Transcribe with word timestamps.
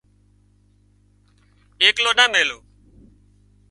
ايڪلو 1.81 2.11
نا 2.17 2.25
ميلو 2.33 2.59